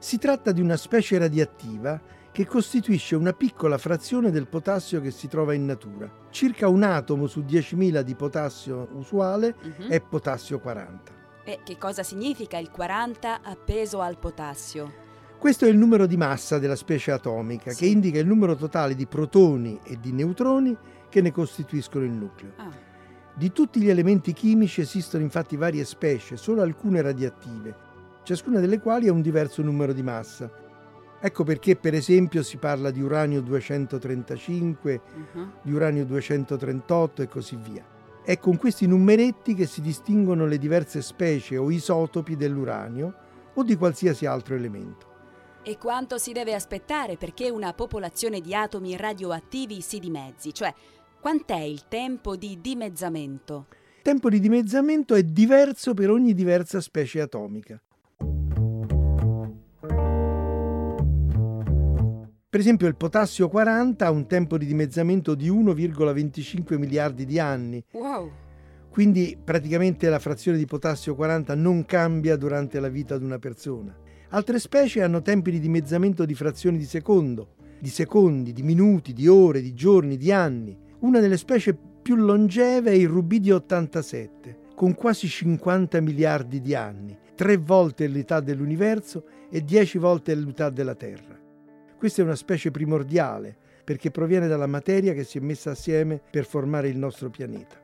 Si 0.00 0.18
tratta 0.18 0.50
di 0.50 0.60
una 0.60 0.76
specie 0.76 1.16
radioattiva 1.16 2.00
che 2.32 2.44
costituisce 2.44 3.14
una 3.14 3.32
piccola 3.32 3.78
frazione 3.78 4.32
del 4.32 4.48
potassio 4.48 5.00
che 5.00 5.12
si 5.12 5.28
trova 5.28 5.54
in 5.54 5.64
natura. 5.64 6.10
Circa 6.30 6.66
un 6.66 6.82
atomo 6.82 7.28
su 7.28 7.42
10.000 7.42 8.00
di 8.00 8.16
potassio 8.16 8.88
usuale 8.94 9.54
uh-huh. 9.62 9.86
è 9.86 10.00
potassio 10.00 10.58
40. 10.58 11.12
E 11.44 11.60
che 11.62 11.78
cosa 11.78 12.02
significa 12.02 12.58
il 12.58 12.72
40 12.72 13.42
appeso 13.42 14.00
al 14.00 14.18
potassio? 14.18 15.03
Questo 15.44 15.66
è 15.66 15.68
il 15.68 15.76
numero 15.76 16.06
di 16.06 16.16
massa 16.16 16.58
della 16.58 16.74
specie 16.74 17.10
atomica, 17.10 17.70
sì. 17.70 17.80
che 17.80 17.84
indica 17.84 18.18
il 18.18 18.26
numero 18.26 18.56
totale 18.56 18.94
di 18.94 19.04
protoni 19.04 19.78
e 19.84 19.98
di 20.00 20.10
neutroni 20.10 20.74
che 21.10 21.20
ne 21.20 21.32
costituiscono 21.32 22.06
il 22.06 22.12
nucleo. 22.12 22.52
Ah. 22.56 22.70
Di 23.34 23.52
tutti 23.52 23.78
gli 23.78 23.90
elementi 23.90 24.32
chimici 24.32 24.80
esistono 24.80 25.22
infatti 25.22 25.56
varie 25.56 25.84
specie, 25.84 26.38
solo 26.38 26.62
alcune 26.62 27.02
radioattive, 27.02 27.76
ciascuna 28.22 28.58
delle 28.58 28.80
quali 28.80 29.06
ha 29.06 29.12
un 29.12 29.20
diverso 29.20 29.60
numero 29.60 29.92
di 29.92 30.02
massa. 30.02 30.50
Ecco 31.20 31.44
perché 31.44 31.76
per 31.76 31.92
esempio 31.92 32.42
si 32.42 32.56
parla 32.56 32.90
di 32.90 33.02
uranio 33.02 33.42
235, 33.42 35.00
uh-huh. 35.14 35.48
di 35.60 35.72
uranio 35.74 36.06
238 36.06 37.20
e 37.20 37.28
così 37.28 37.58
via. 37.62 37.84
È 38.24 38.38
con 38.38 38.56
questi 38.56 38.86
numeretti 38.86 39.52
che 39.52 39.66
si 39.66 39.82
distinguono 39.82 40.46
le 40.46 40.56
diverse 40.56 41.02
specie 41.02 41.58
o 41.58 41.70
isotopi 41.70 42.34
dell'uranio 42.34 43.14
o 43.52 43.62
di 43.62 43.76
qualsiasi 43.76 44.24
altro 44.24 44.54
elemento. 44.54 45.12
E 45.66 45.78
quanto 45.78 46.18
si 46.18 46.32
deve 46.32 46.52
aspettare 46.52 47.16
perché 47.16 47.48
una 47.48 47.72
popolazione 47.72 48.42
di 48.42 48.54
atomi 48.54 48.98
radioattivi 48.98 49.80
si 49.80 49.98
dimezzi? 49.98 50.52
Cioè, 50.52 50.74
quant'è 51.18 51.60
il 51.60 51.88
tempo 51.88 52.36
di 52.36 52.58
dimezzamento? 52.60 53.68
Il 53.96 54.02
tempo 54.02 54.28
di 54.28 54.40
dimezzamento 54.40 55.14
è 55.14 55.22
diverso 55.22 55.94
per 55.94 56.10
ogni 56.10 56.34
diversa 56.34 56.82
specie 56.82 57.22
atomica. 57.22 57.80
Per 62.50 62.60
esempio 62.60 62.86
il 62.86 62.96
potassio 62.96 63.48
40 63.48 64.04
ha 64.04 64.10
un 64.10 64.26
tempo 64.26 64.58
di 64.58 64.66
dimezzamento 64.66 65.34
di 65.34 65.50
1,25 65.50 66.76
miliardi 66.76 67.24
di 67.24 67.38
anni. 67.38 67.82
Wow! 67.92 68.30
Quindi 68.90 69.38
praticamente 69.42 70.10
la 70.10 70.18
frazione 70.18 70.58
di 70.58 70.66
potassio 70.66 71.14
40 71.14 71.54
non 71.54 71.86
cambia 71.86 72.36
durante 72.36 72.78
la 72.80 72.88
vita 72.88 73.16
di 73.16 73.24
una 73.24 73.38
persona. 73.38 74.02
Altre 74.34 74.58
specie 74.58 75.00
hanno 75.00 75.22
tempi 75.22 75.52
di 75.52 75.60
dimezzamento 75.60 76.24
di 76.24 76.34
frazioni 76.34 76.76
di 76.76 76.86
secondo, 76.86 77.54
di 77.78 77.88
secondi, 77.88 78.52
di 78.52 78.64
minuti, 78.64 79.12
di 79.12 79.28
ore, 79.28 79.60
di 79.60 79.74
giorni, 79.74 80.16
di 80.16 80.32
anni. 80.32 80.76
Una 81.02 81.20
delle 81.20 81.36
specie 81.36 81.78
più 82.02 82.16
longeve 82.16 82.90
è 82.90 82.94
il 82.94 83.06
rubidio 83.06 83.54
87, 83.54 84.58
con 84.74 84.96
quasi 84.96 85.28
50 85.28 86.00
miliardi 86.00 86.60
di 86.60 86.74
anni, 86.74 87.16
tre 87.36 87.58
volte 87.58 88.08
l'età 88.08 88.40
dell'universo 88.40 89.24
e 89.48 89.62
dieci 89.62 89.98
volte 89.98 90.34
l'età 90.34 90.68
della 90.68 90.96
Terra. 90.96 91.38
Questa 91.96 92.20
è 92.20 92.24
una 92.24 92.34
specie 92.34 92.72
primordiale 92.72 93.56
perché 93.84 94.10
proviene 94.10 94.48
dalla 94.48 94.66
materia 94.66 95.12
che 95.12 95.22
si 95.22 95.38
è 95.38 95.40
messa 95.42 95.70
assieme 95.70 96.20
per 96.28 96.44
formare 96.44 96.88
il 96.88 96.98
nostro 96.98 97.30
pianeta. 97.30 97.80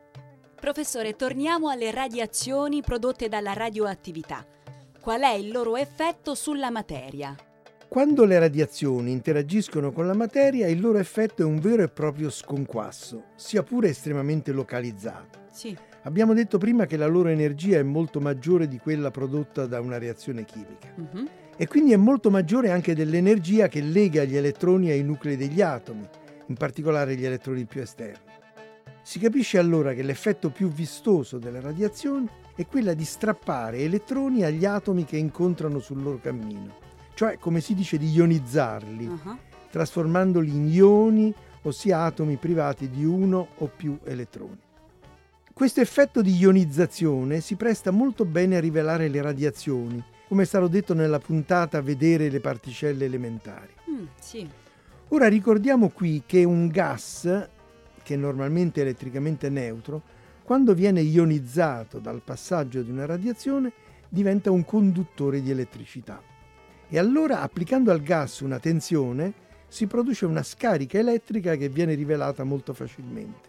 Professore, 0.61 1.15
torniamo 1.15 1.69
alle 1.69 1.93
radiazioni 1.93 2.83
prodotte 2.83 3.29
dalla 3.29 3.53
radioattività. 3.53 4.45
Qual 5.01 5.21
è 5.23 5.33
il 5.33 5.51
loro 5.51 5.77
effetto 5.77 6.35
sulla 6.35 6.71
materia? 6.71 7.35
Quando 7.89 8.25
le 8.25 8.39
radiazioni 8.39 9.11
interagiscono 9.11 9.91
con 9.93 10.07
la 10.07 10.15
materia, 10.15 10.69
il 10.69 10.79
loro 10.81 10.99
effetto 10.99 11.43
è 11.43 11.45
un 11.45 11.59
vero 11.59 11.83
e 11.83 11.89
proprio 11.89 12.31
sconquasso, 12.31 13.25
sia 13.35 13.63
pure 13.63 13.89
estremamente 13.89 14.53
localizzato. 14.53 15.47
Sì. 15.51 15.77
Abbiamo 16.03 16.35
detto 16.35 16.59
prima 16.59 16.87
che 16.87 16.97
la 16.97 17.07
loro 17.07 17.29
energia 17.31 17.79
è 17.79 17.83
molto 17.83 18.21
maggiore 18.21 18.69
di 18.69 18.79
quella 18.79 19.11
prodotta 19.11 19.67
da 19.67 19.81
una 19.81 19.99
reazione 19.99 20.45
chimica 20.45 20.93
Mhm. 20.95 21.29
e 21.57 21.67
quindi 21.67 21.93
è 21.93 21.97
molto 21.97 22.31
maggiore 22.31 22.71
anche 22.71 22.95
dell'energia 22.95 23.69
che 23.69 23.81
lega 23.81 24.25
gli 24.25 24.37
elettroni 24.37 24.91
ai 24.91 25.03
nuclei 25.03 25.37
degli 25.37 25.61
atomi, 25.61 26.09
in 26.47 26.55
particolare 26.55 27.17
gli 27.17 27.25
elettroni 27.25 27.65
più 27.65 27.81
esterni. 27.81 28.29
Si 29.03 29.19
capisce 29.19 29.59
allora 29.59 29.93
che 29.95 30.03
l'effetto 30.03 30.51
più 30.51 30.69
vistoso 30.71 31.39
delle 31.39 31.61
radiazioni 31.61 32.29
è 32.61 32.67
quella 32.67 32.93
di 32.93 33.07
strappare 33.07 33.79
elettroni 33.79 34.45
agli 34.45 34.67
atomi 34.67 35.07
che 35.07 35.17
incontrano 35.17 35.79
sul 35.79 36.03
loro 36.03 36.19
cammino, 36.21 36.75
cioè 37.15 37.39
come 37.39 37.63
si 37.63 37.75
dice 37.75 37.97
di 37.97 38.11
ionizzarli, 38.11 39.11
Ah. 39.25 39.39
trasformandoli 39.71 40.51
in 40.55 40.67
ioni, 40.67 41.33
ossia 41.63 42.03
atomi 42.03 42.37
privati 42.37 42.91
di 42.91 43.03
uno 43.03 43.49
o 43.57 43.71
più 43.75 43.99
elettroni. 44.05 44.59
Questo 45.55 45.81
effetto 45.81 46.21
di 46.21 46.37
ionizzazione 46.37 47.41
si 47.41 47.55
presta 47.55 47.91
molto 47.91 48.27
bene 48.27 48.57
a 48.59 48.61
rivelare 48.61 49.09
le 49.09 49.23
radiazioni, 49.23 50.05
come 50.29 50.43
è 50.43 50.47
stato 50.47 50.69
detto 50.69 50.93
nella 50.93 51.19
puntata 51.19 51.81
Vedere 51.81 52.29
le 52.29 52.41
particelle 52.41 53.07
elementari. 53.07 53.73
Mm, 53.91 54.05
sì. 54.21 54.47
Ora 55.09 55.29
ricordiamo 55.29 55.89
qui 55.89 56.25
che 56.27 56.45
un 56.45 56.69
gas, 56.69 57.49
che 58.03 58.17
normalmente 58.17 58.81
è 58.81 58.85
elettricamente 58.85 59.49
neutro, 59.49 60.19
quando 60.51 60.75
viene 60.75 61.01
ionizzato 61.01 62.01
dal 62.01 62.23
passaggio 62.25 62.83
di 62.83 62.91
una 62.91 63.07
radiazione 63.07 63.71
diventa 64.09 64.51
un 64.51 64.65
conduttore 64.65 65.41
di 65.43 65.53
elettricità. 65.53 66.21
E 66.89 66.99
allora 66.99 67.43
applicando 67.43 67.93
al 67.93 68.03
gas 68.03 68.41
una 68.41 68.59
tensione 68.59 69.33
si 69.69 69.87
produce 69.87 70.27
una 70.27 70.43
scarica 70.43 70.99
elettrica 70.99 71.55
che 71.55 71.69
viene 71.69 71.95
rivelata 71.95 72.43
molto 72.43 72.75
facilmente. 72.75 73.49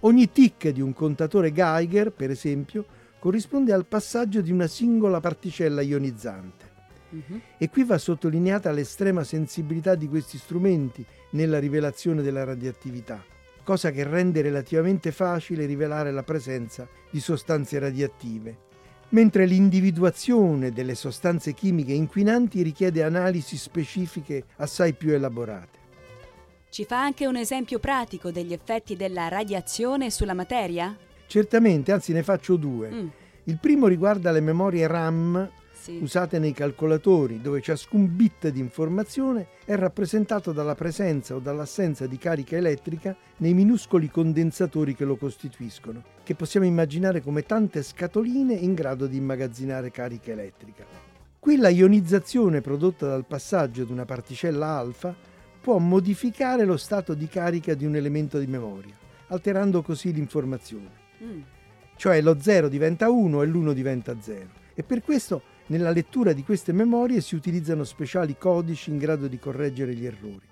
Ogni 0.00 0.30
tic 0.32 0.68
di 0.68 0.82
un 0.82 0.92
contatore 0.92 1.50
Geiger, 1.50 2.12
per 2.12 2.28
esempio, 2.28 2.84
corrisponde 3.18 3.72
al 3.72 3.86
passaggio 3.86 4.42
di 4.42 4.52
una 4.52 4.66
singola 4.66 5.20
particella 5.20 5.80
ionizzante. 5.80 6.72
Mhm. 7.08 7.40
E 7.56 7.70
qui 7.70 7.84
va 7.84 7.96
sottolineata 7.96 8.70
l'estrema 8.70 9.24
sensibilità 9.24 9.94
di 9.94 10.08
questi 10.08 10.36
strumenti 10.36 11.02
nella 11.30 11.58
rivelazione 11.58 12.20
della 12.20 12.44
radioattività, 12.44 13.24
cosa 13.64 13.90
che 13.90 14.04
rende 14.04 14.42
relativamente 14.42 15.10
facile 15.10 15.66
rivelare 15.66 16.12
la 16.12 16.22
presenza 16.22 16.86
di 17.10 17.18
sostanze 17.18 17.80
radioattive, 17.80 18.56
mentre 19.08 19.46
l'individuazione 19.46 20.70
delle 20.70 20.94
sostanze 20.94 21.52
chimiche 21.54 21.92
inquinanti 21.92 22.62
richiede 22.62 23.02
analisi 23.02 23.56
specifiche 23.56 24.44
assai 24.56 24.92
più 24.92 25.12
elaborate. 25.12 25.82
Ci 26.68 26.84
fa 26.84 27.00
anche 27.00 27.26
un 27.26 27.36
esempio 27.36 27.78
pratico 27.78 28.30
degli 28.30 28.52
effetti 28.52 28.96
della 28.96 29.28
radiazione 29.28 30.10
sulla 30.10 30.34
materia? 30.34 30.96
Certamente, 31.26 31.92
anzi 31.92 32.12
ne 32.12 32.22
faccio 32.22 32.56
due. 32.56 32.90
Mm, 32.90 33.06
Il 33.44 33.58
primo 33.58 33.86
riguarda 33.86 34.30
le 34.30 34.40
memorie 34.40 34.86
RAM 34.86 35.50
sì. 35.84 35.98
usate 36.00 36.38
nei 36.38 36.54
calcolatori, 36.54 37.42
dove 37.42 37.60
ciascun 37.60 38.16
bit 38.16 38.48
di 38.48 38.58
informazione 38.58 39.48
è 39.66 39.74
rappresentato 39.76 40.52
dalla 40.52 40.74
presenza 40.74 41.34
o 41.34 41.40
dall'assenza 41.40 42.06
di 42.06 42.16
carica 42.16 42.56
elettrica 42.56 43.14
nei 43.38 43.52
minuscoli 43.52 44.08
condensatori 44.08 44.94
che 44.94 45.04
lo 45.04 45.16
costituiscono, 45.16 46.02
che 46.22 46.34
possiamo 46.34 46.64
immaginare 46.64 47.20
come 47.20 47.42
tante 47.42 47.82
scatoline 47.82 48.54
in 48.54 48.72
grado 48.72 49.06
di 49.06 49.18
immagazzinare 49.18 49.90
carica 49.90 50.32
elettrica. 50.32 50.86
Qui 51.38 51.56
la 51.56 51.68
ionizzazione 51.68 52.62
prodotta 52.62 53.06
dal 53.06 53.26
passaggio 53.26 53.84
di 53.84 53.92
una 53.92 54.06
particella 54.06 54.66
alfa 54.66 55.14
può 55.60 55.76
modificare 55.76 56.64
lo 56.64 56.78
stato 56.78 57.12
di 57.12 57.28
carica 57.28 57.74
di 57.74 57.84
un 57.84 57.94
elemento 57.94 58.38
di 58.38 58.46
memoria, 58.46 58.94
alterando 59.26 59.82
così 59.82 60.12
l'informazione 60.14 61.02
Mm, 61.22 61.40
cioè 61.96 62.20
lo 62.20 62.40
0 62.40 62.68
diventa 62.68 63.08
1 63.08 63.42
e 63.42 63.46
l'1 63.46 63.72
diventa 63.72 64.16
0. 64.18 64.62
E 64.74 64.82
per 64.82 65.02
questo 65.02 65.42
nella 65.66 65.90
lettura 65.90 66.32
di 66.32 66.42
queste 66.42 66.72
memorie 66.72 67.20
si 67.20 67.34
utilizzano 67.34 67.84
speciali 67.84 68.36
codici 68.36 68.90
in 68.90 68.98
grado 68.98 69.28
di 69.28 69.38
correggere 69.38 69.94
gli 69.94 70.04
errori. 70.04 70.46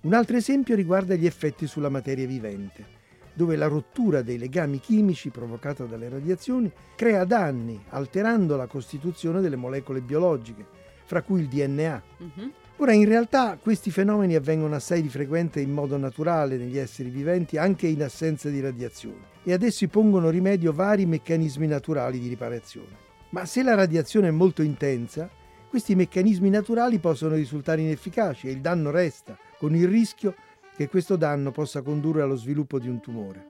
Un 0.00 0.14
altro 0.14 0.36
esempio 0.36 0.76
riguarda 0.76 1.14
gli 1.16 1.26
effetti 1.26 1.66
sulla 1.66 1.88
materia 1.88 2.26
vivente, 2.26 2.96
dove 3.34 3.56
la 3.56 3.66
rottura 3.66 4.22
dei 4.22 4.38
legami 4.38 4.78
chimici 4.78 5.30
provocata 5.30 5.84
dalle 5.84 6.08
radiazioni 6.08 6.70
crea 6.94 7.24
danni, 7.24 7.82
alterando 7.88 8.56
la 8.56 8.66
costituzione 8.66 9.40
delle 9.40 9.56
molecole 9.56 10.00
biologiche, 10.00 10.64
fra 11.04 11.22
cui 11.22 11.40
il 11.40 11.48
DNA. 11.48 12.02
mhm. 12.18 12.52
Ora, 12.80 12.92
in 12.92 13.06
realtà 13.06 13.58
questi 13.60 13.90
fenomeni 13.90 14.36
avvengono 14.36 14.76
assai 14.76 15.02
di 15.02 15.08
frequente 15.08 15.60
in 15.60 15.72
modo 15.72 15.96
naturale 15.96 16.56
negli 16.56 16.78
esseri 16.78 17.10
viventi, 17.10 17.56
anche 17.56 17.88
in 17.88 18.04
assenza 18.04 18.48
di 18.50 18.60
radiazioni, 18.60 19.20
e 19.42 19.52
ad 19.52 19.64
essi 19.64 19.88
pongono 19.88 20.30
rimedio 20.30 20.72
vari 20.72 21.04
meccanismi 21.04 21.66
naturali 21.66 22.20
di 22.20 22.28
riparazione. 22.28 23.07
Ma 23.30 23.44
se 23.44 23.62
la 23.62 23.74
radiazione 23.74 24.28
è 24.28 24.30
molto 24.32 24.62
intensa, 24.62 25.28
questi 25.68 25.94
meccanismi 25.94 26.48
naturali 26.48 26.98
possono 26.98 27.34
risultare 27.34 27.82
inefficaci 27.82 28.48
e 28.48 28.52
il 28.52 28.60
danno 28.60 28.90
resta, 28.90 29.36
con 29.58 29.74
il 29.74 29.86
rischio 29.86 30.34
che 30.74 30.88
questo 30.88 31.16
danno 31.16 31.50
possa 31.50 31.82
condurre 31.82 32.22
allo 32.22 32.36
sviluppo 32.36 32.78
di 32.78 32.88
un 32.88 33.00
tumore. 33.00 33.48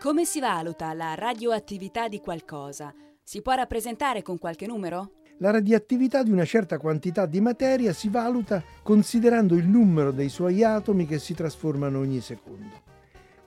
Come 0.00 0.24
si 0.24 0.40
valuta 0.40 0.92
la 0.92 1.14
radioattività 1.14 2.08
di 2.08 2.20
qualcosa? 2.20 2.92
Si 3.22 3.42
può 3.42 3.54
rappresentare 3.54 4.22
con 4.22 4.38
qualche 4.38 4.66
numero? 4.66 5.12
La 5.38 5.50
radioattività 5.50 6.22
di 6.22 6.30
una 6.30 6.44
certa 6.44 6.78
quantità 6.78 7.26
di 7.26 7.40
materia 7.40 7.92
si 7.92 8.08
valuta 8.08 8.62
considerando 8.82 9.54
il 9.54 9.68
numero 9.68 10.10
dei 10.10 10.30
suoi 10.30 10.64
atomi 10.64 11.06
che 11.06 11.18
si 11.18 11.34
trasformano 11.34 11.98
ogni 11.98 12.20
secondo. 12.20 12.95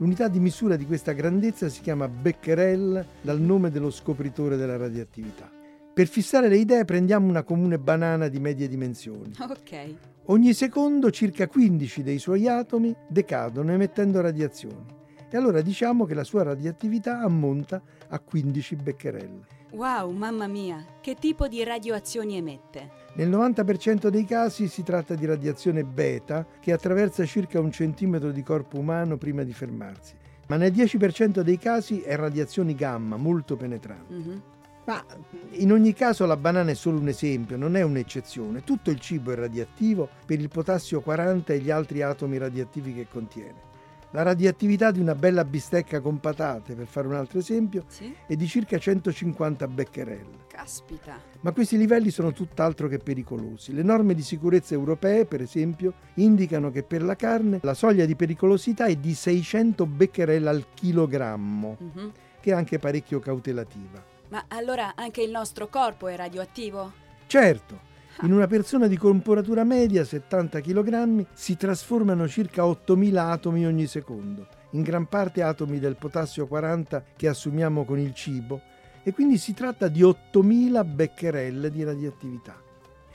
L'unità 0.02 0.30
di 0.30 0.40
misura 0.40 0.78
di 0.78 0.86
questa 0.86 1.12
grandezza 1.12 1.68
si 1.68 1.82
chiama 1.82 2.08
Becquerel 2.08 3.06
dal 3.20 3.42
nome 3.42 3.70
dello 3.70 3.90
scopritore 3.90 4.56
della 4.56 4.78
radioattività. 4.78 5.52
Per 5.94 6.08
fissare 6.08 6.48
le 6.48 6.56
idee 6.56 6.86
prendiamo 6.86 7.28
una 7.28 7.44
comune 7.44 7.78
banana 7.78 8.30
di 8.30 8.40
medie 8.40 8.70
dimensioni. 8.70 9.34
Ok. 9.44 9.96
Ogni 10.28 10.54
secondo 10.54 11.12
circa 11.12 11.48
15 11.48 12.04
dei 12.04 12.18
suoi 12.18 12.48
atomi 12.48 12.96
decadono 13.10 13.74
emettendo 13.74 14.22
radiazioni. 14.22 14.86
E 15.30 15.36
allora 15.36 15.60
diciamo 15.60 16.06
che 16.06 16.14
la 16.14 16.24
sua 16.24 16.44
radioattività 16.44 17.20
ammonta 17.20 17.82
a 18.10 18.20
15 18.20 18.76
becquerel. 18.76 19.46
Wow, 19.72 20.12
mamma 20.12 20.48
mia, 20.48 20.84
che 21.00 21.16
tipo 21.16 21.48
di 21.48 21.64
radioazioni 21.64 22.38
emette? 22.38 22.98
Nel 23.14 23.30
90% 23.30 24.08
dei 24.08 24.26
casi 24.26 24.68
si 24.68 24.84
tratta 24.84 25.14
di 25.16 25.26
radiazione 25.26 25.84
beta 25.84 26.46
che 26.60 26.72
attraversa 26.72 27.26
circa 27.26 27.60
un 27.60 27.72
centimetro 27.72 28.32
di 28.32 28.44
corpo 28.44 28.80
umano 28.80 29.18
prima 29.18 29.44
di 29.44 29.54
fermarsi, 29.54 30.16
ma 30.48 30.56
nel 30.56 30.72
10% 30.72 31.42
dei 31.42 31.58
casi 31.58 32.02
è 32.02 32.16
radiazione 32.16 32.76
gamma 32.76 33.18
molto 33.18 33.56
penetrante. 33.56 34.14
Mhm. 34.14 34.42
Ma 34.86 35.06
in 35.52 35.72
ogni 35.72 35.94
caso 35.94 36.26
la 36.26 36.38
banana 36.38 36.72
è 36.72 36.74
solo 36.74 36.98
un 37.00 37.10
esempio, 37.10 37.58
non 37.58 37.76
è 37.76 37.84
un'eccezione. 37.84 38.64
Tutto 38.64 38.90
il 38.90 39.00
cibo 39.00 39.32
è 39.32 39.36
radioattivo 39.36 40.10
per 40.26 40.40
il 40.40 40.50
potassio 40.50 41.02
40 41.02 41.54
e 41.54 41.60
gli 41.60 41.70
altri 41.70 42.02
atomi 42.02 42.40
radioattivi 42.40 42.96
che 42.96 43.08
contiene. 43.08 43.68
La 44.12 44.24
radioattività 44.24 44.90
di 44.90 45.00
una 45.00 45.14
bella 45.14 45.46
bistecca 45.46 46.00
con 46.02 46.20
patate, 46.20 46.74
per 46.74 46.88
fare 46.88 47.06
un 47.06 47.14
altro 47.14 47.38
esempio, 47.38 47.84
Sì? 47.88 48.12
è 48.26 48.36
di 48.36 48.48
circa 48.48 48.80
150 48.80 49.68
becquerel. 49.68 50.26
Caspita. 50.48 51.16
Ma 51.42 51.52
questi 51.52 51.78
livelli 51.78 52.10
sono 52.10 52.32
tutt'altro 52.34 52.88
che 52.88 52.98
pericolosi. 52.98 53.72
Le 53.72 53.84
norme 53.84 54.16
di 54.16 54.24
sicurezza 54.24 54.74
europee, 54.74 55.26
per 55.26 55.42
esempio, 55.42 55.94
indicano 56.16 56.72
che 56.72 56.82
per 56.82 57.04
la 57.04 57.16
carne 57.16 57.60
la 57.62 57.76
soglia 57.76 58.06
di 58.06 58.16
pericolosità 58.16 58.86
è 58.86 58.96
di 58.96 59.14
600 59.14 59.86
becquerel 59.86 60.48
al 60.48 60.66
chilogrammo, 60.74 61.78
Mhm. 61.80 62.12
che 62.42 62.50
è 62.50 62.54
anche 62.54 62.80
parecchio 62.80 63.20
cautelativa. 63.20 64.04
Ma 64.30 64.46
allora 64.48 64.94
anche 64.96 65.22
il 65.22 65.30
nostro 65.30 65.68
corpo 65.68 66.08
è 66.08 66.16
radioattivo? 66.16 66.94
Certo, 67.28 67.80
In 68.22 68.34
una 68.34 68.48
persona 68.48 68.88
di 68.88 68.98
corporatura 68.98 69.64
media, 69.64 70.04
70 70.04 70.60
kg, 70.60 71.26
si 71.32 71.56
trasformano 71.56 72.28
circa 72.28 72.64
8.000 72.64 73.16
atomi 73.16 73.66
ogni 73.66 73.88
secondo, 73.88 74.46
in 74.72 74.82
gran 74.82 75.08
parte 75.08 75.42
atomi 75.42 75.80
del 75.80 75.96
potassio 75.96 76.46
40 76.46 77.02
che 77.16 77.30
assumiamo 77.30 77.86
con 77.86 77.98
il 77.98 78.14
cibo, 78.14 78.60
e 79.04 79.14
quindi 79.14 79.38
si 79.38 79.54
tratta 79.54 79.88
di 79.88 80.02
8.000 80.02 80.86
becquerel 80.86 81.72
di 81.72 81.82
radioattività. 81.86 82.62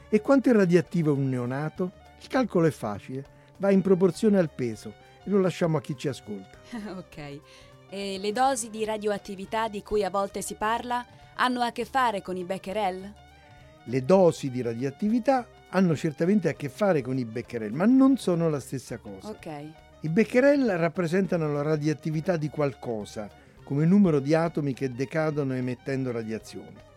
E 0.08 0.22
quanto 0.22 0.48
è 0.48 0.52
radioattivo 0.54 1.12
un 1.12 1.28
neonato? 1.28 1.92
Il 2.22 2.28
calcolo 2.28 2.66
è 2.66 2.70
facile, 2.70 3.26
va 3.58 3.70
in 3.70 3.82
proporzione 3.82 4.38
al 4.38 4.48
peso 4.48 4.94
e 5.22 5.28
lo 5.28 5.38
lasciamo 5.38 5.76
a 5.76 5.82
chi 5.82 5.98
ci 5.98 6.08
ascolta. 6.08 6.56
ok. 6.96 7.40
E 7.90 8.18
le 8.18 8.32
dosi 8.32 8.70
di 8.70 8.82
radioattività 8.86 9.68
di 9.68 9.82
cui 9.82 10.02
a 10.02 10.08
volte 10.08 10.40
si 10.40 10.54
parla 10.54 11.04
hanno 11.34 11.60
a 11.60 11.72
che 11.72 11.84
fare 11.84 12.22
con 12.22 12.38
i 12.38 12.44
becquerel? 12.44 13.23
Le 13.84 14.04
dosi 14.04 14.50
di 14.50 14.62
radioattività 14.62 15.46
hanno 15.70 15.94
certamente 15.94 16.48
a 16.48 16.54
che 16.54 16.68
fare 16.68 17.02
con 17.02 17.18
i 17.18 17.24
becquerel, 17.24 17.72
ma 17.72 17.84
non 17.84 18.16
sono 18.16 18.48
la 18.48 18.60
stessa 18.60 18.98
cosa. 18.98 19.28
Ok. 19.28 19.46
I 20.00 20.08
becquerel 20.08 20.76
rappresentano 20.76 21.52
la 21.52 21.62
radioattività 21.62 22.36
di 22.36 22.48
qualcosa, 22.48 23.28
come 23.62 23.84
numero 23.84 24.20
di 24.20 24.34
atomi 24.34 24.74
che 24.74 24.92
decadono 24.92 25.54
emettendo 25.54 26.12
radiazione. 26.12 26.92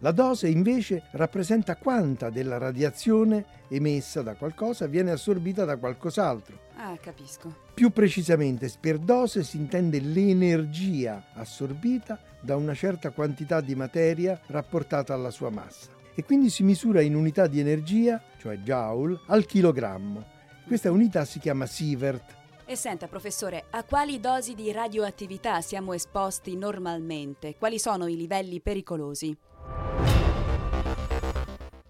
La 0.00 0.12
dose 0.12 0.48
invece 0.48 1.04
rappresenta 1.12 1.76
quanta 1.76 2.28
della 2.28 2.58
radiazione 2.58 3.44
emessa 3.68 4.20
da 4.20 4.34
qualcosa 4.34 4.86
viene 4.86 5.10
assorbita 5.10 5.64
da 5.64 5.78
qualcos'altro. 5.78 6.58
Ah, 6.76 6.96
capisco. 7.00 7.64
Più 7.72 7.90
precisamente, 7.90 8.70
per 8.78 8.98
dose 8.98 9.42
si 9.42 9.56
intende 9.56 10.00
l'energia 10.00 11.28
assorbita 11.32 12.20
da 12.40 12.56
una 12.56 12.74
certa 12.74 13.10
quantità 13.10 13.62
di 13.62 13.74
materia 13.74 14.38
rapportata 14.48 15.14
alla 15.14 15.30
sua 15.30 15.50
massa. 15.50 15.95
E 16.18 16.24
quindi 16.24 16.48
si 16.48 16.62
misura 16.62 17.02
in 17.02 17.14
unità 17.14 17.46
di 17.46 17.60
energia, 17.60 18.22
cioè 18.38 18.56
joule, 18.56 19.20
al 19.26 19.44
chilogrammo. 19.44 20.24
Questa 20.66 20.90
unità 20.90 21.26
si 21.26 21.38
chiama 21.38 21.66
sievert. 21.66 22.34
E 22.64 22.74
senta, 22.74 23.06
professore, 23.06 23.64
a 23.68 23.84
quali 23.84 24.18
dosi 24.18 24.54
di 24.54 24.72
radioattività 24.72 25.60
siamo 25.60 25.92
esposti 25.92 26.56
normalmente? 26.56 27.56
Quali 27.58 27.78
sono 27.78 28.06
i 28.06 28.16
livelli 28.16 28.60
pericolosi? 28.60 29.36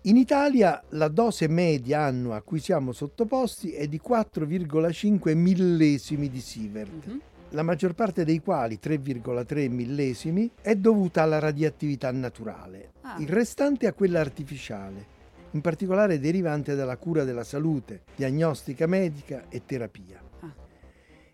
In 0.02 0.16
Italia 0.16 0.82
la 0.90 1.06
dose 1.06 1.46
media 1.46 2.00
annua 2.00 2.34
a 2.36 2.42
cui 2.42 2.58
siamo 2.58 2.90
sottoposti 2.90 3.74
è 3.74 3.86
di 3.86 4.00
4,5 4.04 5.36
millesimi 5.36 6.28
di 6.28 6.40
sievert. 6.40 7.06
Uh-huh. 7.06 7.20
La 7.50 7.62
maggior 7.62 7.94
parte 7.94 8.24
dei 8.24 8.40
quali, 8.40 8.78
3,3 8.82 9.70
millesimi, 9.70 10.50
è 10.60 10.74
dovuta 10.74 11.22
alla 11.22 11.38
radioattività 11.38 12.10
naturale, 12.10 12.92
ah. 13.02 13.16
il 13.18 13.28
restante 13.28 13.86
a 13.86 13.92
quella 13.92 14.20
artificiale, 14.20 15.14
in 15.52 15.60
particolare 15.60 16.18
derivante 16.18 16.74
dalla 16.74 16.96
cura 16.96 17.24
della 17.24 17.44
salute, 17.44 18.02
diagnostica 18.16 18.86
medica 18.86 19.44
e 19.48 19.62
terapia. 19.64 20.26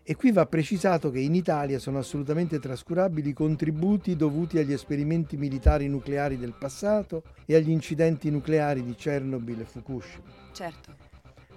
E 0.05 0.17
qui 0.17 0.33
va 0.33 0.45
precisato 0.45 1.09
che 1.11 1.19
in 1.19 1.33
Italia 1.33 1.79
sono 1.79 1.97
assolutamente 1.97 2.59
trascurabili 2.59 3.29
i 3.29 3.33
contributi 3.33 4.17
dovuti 4.17 4.57
agli 4.57 4.73
esperimenti 4.73 5.37
militari 5.37 5.87
nucleari 5.87 6.37
del 6.37 6.55
passato 6.59 7.23
e 7.45 7.55
agli 7.55 7.69
incidenti 7.69 8.29
nucleari 8.29 8.83
di 8.83 8.95
Chernobyl 8.95 9.61
e 9.61 9.63
Fukushima. 9.63 10.23
Certo. 10.51 11.02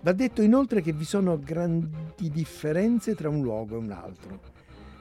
Va 0.00 0.12
detto 0.12 0.42
inoltre 0.42 0.82
che 0.82 0.92
vi 0.92 1.04
sono 1.04 1.38
grandi 1.38 2.30
differenze 2.30 3.14
tra 3.14 3.28
un 3.28 3.42
luogo 3.42 3.74
e 3.74 3.78
un 3.78 3.90
altro. 3.90 4.40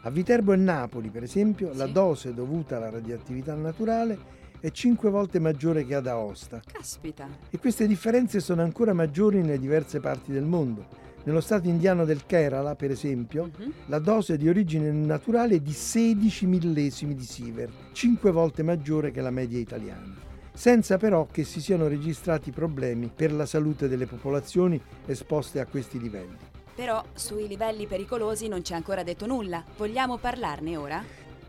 A 0.01 0.09
Viterbo 0.09 0.53
e 0.53 0.57
Napoli, 0.57 1.09
per 1.09 1.23
esempio, 1.23 1.71
sì. 1.71 1.77
la 1.77 1.87
dose 1.87 2.33
dovuta 2.33 2.77
alla 2.77 2.89
radioattività 2.89 3.53
naturale 3.55 4.33
è 4.59 4.71
cinque 4.71 5.09
volte 5.09 5.39
maggiore 5.39 5.85
che 5.85 5.95
ad 5.95 6.07
Aosta. 6.07 6.61
Caspita! 6.71 7.27
E 7.49 7.57
queste 7.59 7.87
differenze 7.87 8.39
sono 8.39 8.61
ancora 8.61 8.93
maggiori 8.93 9.41
nelle 9.41 9.59
diverse 9.59 9.99
parti 9.99 10.31
del 10.31 10.45
mondo 10.45 11.03
nello 11.25 11.41
stato 11.41 11.67
indiano 11.67 12.05
del 12.05 12.25
Kerala, 12.25 12.75
per 12.75 12.91
esempio, 12.91 13.49
uh-huh. 13.57 13.71
la 13.87 13.99
dose 13.99 14.37
di 14.37 14.47
origine 14.47 14.91
naturale 14.91 15.55
è 15.55 15.59
di 15.59 15.73
16 15.73 16.45
millesimi 16.45 17.15
di 17.15 17.23
sievert, 17.23 17.73
5 17.93 18.31
volte 18.31 18.61
maggiore 18.61 19.09
che 19.09 19.21
la 19.21 19.31
media 19.31 19.57
italiana, 19.57 20.13
senza 20.55 20.97
però 20.97 21.27
che 21.29 21.43
si 21.43 21.61
siano 21.61 21.87
registrati 21.87 22.49
problemi 22.49 23.11
per 23.13 23.31
la 23.31 23.45
salute 23.45 23.87
delle 23.87 24.07
popolazioni 24.07 24.81
esposte 25.05 25.59
a 25.59 25.65
questi 25.65 25.99
livelli. 25.99 26.37
Però 26.73 27.03
sui 27.13 27.47
livelli 27.47 27.85
pericolosi 27.85 28.47
non 28.47 28.61
c'è 28.61 28.73
ancora 28.73 29.03
detto 29.03 29.27
nulla. 29.27 29.63
Vogliamo 29.77 30.17
parlarne 30.17 30.75
ora? 30.75 31.03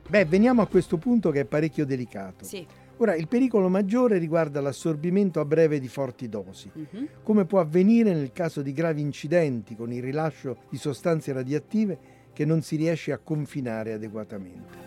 Beh, 0.09 0.25
veniamo 0.25 0.63
a 0.63 0.67
questo 0.67 0.99
punto 0.99 1.31
che 1.31 1.41
è 1.41 1.45
parecchio 1.45 1.87
delicato. 1.87 2.45
Sì. 2.45 2.67
Ora, 2.99 3.15
il 3.15 3.29
pericolo 3.29 3.69
maggiore 3.69 4.19
riguarda 4.19 4.61
l'assorbimento 4.61 5.41
a 5.41 5.45
breve 5.45 5.81
di 5.81 5.89
forti 5.89 6.29
dosi, 6.29 6.71
uh-huh. 6.73 7.09
come 7.23 7.45
può 7.45 7.61
avvenire 7.61 8.15
nel 8.15 8.33
caso 8.33 8.63
di 8.63 8.73
gravi 8.73 9.03
incidenti 9.03 9.77
con 9.77 9.93
il 9.93 10.03
rilascio 10.03 10.59
di 10.71 10.79
sostanze 10.79 11.33
radioattive 11.33 11.99
che 12.33 12.45
non 12.45 12.63
si 12.63 12.77
riesce 12.77 13.13
a 13.13 13.19
confinare 13.19 13.93
adeguatamente. 13.93 14.86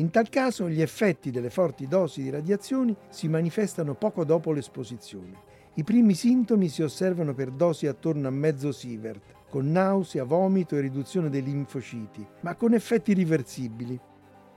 In 0.00 0.10
tal 0.10 0.30
caso 0.30 0.68
gli 0.68 0.80
effetti 0.80 1.30
delle 1.30 1.50
forti 1.50 1.86
dosi 1.86 2.22
di 2.22 2.30
radiazioni 2.30 2.96
si 3.10 3.28
manifestano 3.28 3.94
poco 3.94 4.24
dopo 4.24 4.50
l'esposizione. 4.50 5.48
I 5.74 5.84
primi 5.84 6.14
sintomi 6.14 6.68
si 6.68 6.82
osservano 6.82 7.34
per 7.34 7.50
dosi 7.50 7.86
attorno 7.86 8.26
a 8.26 8.30
mezzo 8.30 8.72
sievert, 8.72 9.20
con 9.50 9.70
nausea, 9.70 10.24
vomito 10.24 10.74
e 10.74 10.80
riduzione 10.80 11.28
dei 11.28 11.42
linfociti, 11.42 12.26
ma 12.40 12.54
con 12.54 12.72
effetti 12.72 13.12
riversibili, 13.12 14.00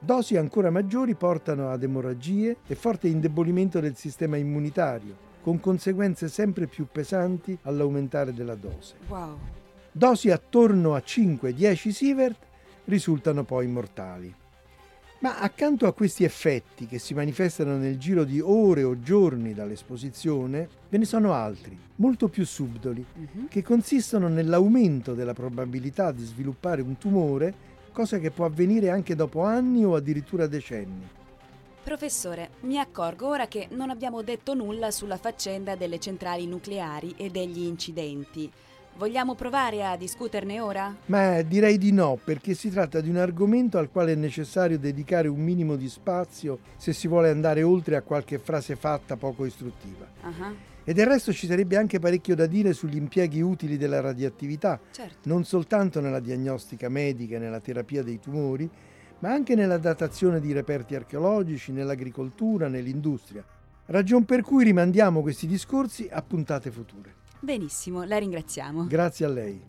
Dosi 0.03 0.35
ancora 0.35 0.69
maggiori 0.69 1.15
portano 1.15 1.69
ad 1.69 1.81
emorragie 1.81 2.57
e 2.67 2.75
forte 2.75 3.07
indebolimento 3.07 3.79
del 3.79 3.95
sistema 3.95 4.35
immunitario, 4.35 5.15
con 5.41 5.61
conseguenze 5.61 6.27
sempre 6.27 6.67
più 6.67 6.87
pesanti 6.91 7.57
all'aumentare 7.61 8.33
della 8.33 8.55
dose. 8.55 8.95
Wow. 9.07 9.37
Dosi 9.93 10.29
attorno 10.29 10.93
a 10.93 10.97
5-10 10.97 11.89
sievert 11.91 12.39
risultano 12.83 13.45
poi 13.45 13.67
mortali. 13.67 14.35
Ma 15.23 15.39
accanto 15.39 15.87
a 15.87 15.93
questi 15.93 16.25
effetti 16.25 16.85
che 16.85 16.99
si 16.99 17.13
manifestano 17.13 17.77
nel 17.77 17.97
giro 17.97 18.25
di 18.25 18.41
ore 18.41 18.83
o 18.83 18.99
giorni 18.99 19.53
dall'esposizione, 19.53 20.67
ve 20.89 20.97
ne 20.97 21.05
sono 21.05 21.31
altri, 21.31 21.79
molto 21.95 22.27
più 22.27 22.45
subdoli, 22.45 23.05
uh-huh. 23.15 23.47
che 23.47 23.63
consistono 23.63 24.27
nell'aumento 24.27 25.13
della 25.13 25.31
probabilità 25.31 26.11
di 26.11 26.25
sviluppare 26.25 26.81
un 26.81 26.97
tumore 26.97 27.53
cosa 27.93 28.19
che 28.19 28.31
può 28.31 28.43
avvenire 28.43 28.89
anche 28.89 29.15
dopo 29.15 29.43
anni 29.43 29.85
o 29.85 29.95
addirittura 29.95 30.45
decenni. 30.45 31.07
Professore, 31.81 32.49
mi 32.63 32.77
accorgo 32.77 33.29
ora 33.29 33.47
che 33.47 33.69
non 33.71 33.89
abbiamo 33.89 34.23
detto 34.23 34.53
nulla 34.53 34.91
sulla 34.91 35.15
faccenda 35.15 35.77
delle 35.77 35.99
centrali 35.99 36.45
nucleari 36.47 37.13
e 37.15 37.29
degli 37.29 37.63
incidenti. 37.63 38.51
Vogliamo 38.95 39.33
provare 39.33 39.83
a 39.83 39.97
discuterne 39.97 40.59
ora? 40.59 40.95
Ma 41.07 41.41
direi 41.41 41.79
di 41.79 41.91
no, 41.91 42.19
perché 42.23 42.53
si 42.53 42.69
tratta 42.69 43.01
di 43.01 43.09
un 43.09 43.17
argomento 43.17 43.79
al 43.79 43.89
quale 43.89 44.11
è 44.11 44.15
necessario 44.15 44.77
dedicare 44.77 45.27
un 45.27 45.39
minimo 45.39 45.75
di 45.75 45.89
spazio 45.89 46.59
se 46.77 46.93
si 46.93 47.07
vuole 47.07 47.29
andare 47.29 47.63
oltre 47.63 47.95
a 47.95 48.01
qualche 48.03 48.37
frase 48.37 48.75
fatta 48.75 49.17
poco 49.17 49.45
istruttiva. 49.45 50.05
Uh-huh. 50.21 50.55
E 50.83 50.93
del 50.93 51.07
resto 51.07 51.33
ci 51.33 51.47
sarebbe 51.47 51.75
anche 51.75 51.97
parecchio 51.97 52.35
da 52.35 52.45
dire 52.45 52.73
sugli 52.73 52.97
impieghi 52.97 53.41
utili 53.41 53.77
della 53.77 53.99
radioattività, 53.99 54.79
certo. 54.91 55.27
non 55.27 55.43
soltanto 55.43 55.99
nella 55.99 56.19
diagnostica 56.19 56.87
medica 56.87 57.37
e 57.37 57.39
nella 57.39 57.61
terapia 57.61 58.03
dei 58.03 58.19
tumori, 58.19 58.69
ma 59.19 59.31
anche 59.31 59.55
nella 59.55 59.77
datazione 59.77 60.39
di 60.39 60.53
reperti 60.53 60.93
archeologici, 60.93 61.71
nell'agricoltura, 61.71 62.67
nell'industria. 62.67 63.43
Ragion 63.87 64.23
per 64.23 64.41
cui 64.41 64.63
rimandiamo 64.65 65.21
questi 65.21 65.47
discorsi 65.47 66.07
a 66.11 66.21
puntate 66.21 66.69
future. 66.69 67.21
Benissimo, 67.43 68.05
la 68.05 68.17
ringraziamo. 68.17 68.85
Grazie 68.87 69.25
a 69.25 69.29
lei. 69.29 69.61